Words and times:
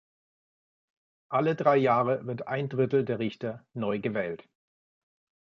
Alle 1.29 1.53
drei 1.55 1.77
Jahre 1.77 2.25
wird 2.25 2.47
ein 2.47 2.69
Drittel 2.69 3.05
der 3.05 3.19
Richter 3.19 3.67
neu 3.75 3.99
gewählt. 3.99 4.49